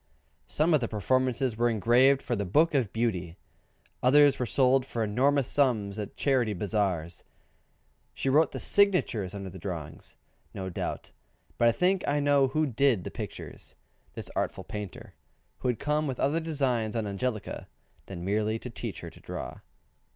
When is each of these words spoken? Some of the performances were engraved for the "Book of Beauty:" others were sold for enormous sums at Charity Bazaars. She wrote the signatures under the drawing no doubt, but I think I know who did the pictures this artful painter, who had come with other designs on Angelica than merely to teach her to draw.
Some 0.47 0.73
of 0.73 0.79
the 0.79 0.87
performances 0.87 1.55
were 1.55 1.69
engraved 1.69 2.23
for 2.23 2.35
the 2.35 2.43
"Book 2.43 2.73
of 2.73 2.91
Beauty:" 2.91 3.37
others 4.01 4.39
were 4.39 4.47
sold 4.47 4.83
for 4.83 5.03
enormous 5.03 5.47
sums 5.47 5.99
at 5.99 6.15
Charity 6.17 6.53
Bazaars. 6.55 7.23
She 8.15 8.27
wrote 8.27 8.51
the 8.51 8.59
signatures 8.59 9.35
under 9.35 9.51
the 9.51 9.59
drawing 9.59 10.01
no 10.55 10.71
doubt, 10.71 11.11
but 11.59 11.67
I 11.67 11.71
think 11.71 12.03
I 12.07 12.19
know 12.19 12.47
who 12.47 12.65
did 12.65 13.03
the 13.03 13.11
pictures 13.11 13.75
this 14.15 14.31
artful 14.35 14.63
painter, 14.63 15.13
who 15.59 15.67
had 15.67 15.77
come 15.77 16.07
with 16.07 16.19
other 16.19 16.39
designs 16.39 16.95
on 16.95 17.05
Angelica 17.05 17.67
than 18.07 18.25
merely 18.25 18.57
to 18.57 18.71
teach 18.71 19.01
her 19.01 19.11
to 19.11 19.19
draw. 19.19 19.59